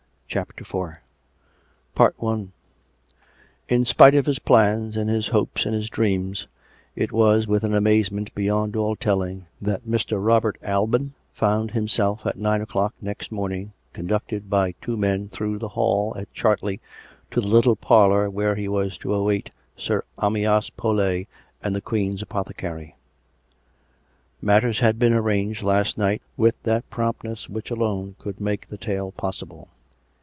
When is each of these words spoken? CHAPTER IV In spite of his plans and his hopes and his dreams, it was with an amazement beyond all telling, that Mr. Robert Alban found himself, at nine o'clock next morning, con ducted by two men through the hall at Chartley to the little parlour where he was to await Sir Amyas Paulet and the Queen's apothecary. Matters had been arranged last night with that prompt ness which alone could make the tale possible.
CHAPTER 0.33 0.61
IV 0.61 2.23
In 3.67 3.83
spite 3.83 4.15
of 4.15 4.25
his 4.27 4.39
plans 4.39 4.95
and 4.95 5.09
his 5.09 5.27
hopes 5.27 5.65
and 5.65 5.75
his 5.75 5.89
dreams, 5.89 6.47
it 6.95 7.11
was 7.11 7.47
with 7.47 7.65
an 7.65 7.73
amazement 7.73 8.33
beyond 8.33 8.77
all 8.77 8.95
telling, 8.95 9.47
that 9.61 9.83
Mr. 9.83 10.25
Robert 10.25 10.57
Alban 10.63 11.15
found 11.33 11.71
himself, 11.71 12.25
at 12.25 12.37
nine 12.37 12.61
o'clock 12.61 12.93
next 13.01 13.29
morning, 13.29 13.73
con 13.91 14.07
ducted 14.07 14.47
by 14.47 14.71
two 14.81 14.95
men 14.95 15.27
through 15.27 15.59
the 15.59 15.67
hall 15.67 16.15
at 16.15 16.33
Chartley 16.33 16.79
to 17.31 17.41
the 17.41 17.49
little 17.49 17.75
parlour 17.75 18.29
where 18.29 18.55
he 18.55 18.69
was 18.69 18.97
to 18.99 19.13
await 19.13 19.49
Sir 19.75 20.05
Amyas 20.17 20.69
Paulet 20.69 21.27
and 21.61 21.75
the 21.75 21.81
Queen's 21.81 22.21
apothecary. 22.21 22.95
Matters 24.41 24.79
had 24.79 24.97
been 24.97 25.11
arranged 25.11 25.61
last 25.61 25.97
night 25.97 26.21
with 26.37 26.55
that 26.63 26.89
prompt 26.89 27.25
ness 27.25 27.49
which 27.49 27.69
alone 27.69 28.15
could 28.17 28.39
make 28.39 28.69
the 28.69 28.77
tale 28.77 29.11
possible. 29.11 29.67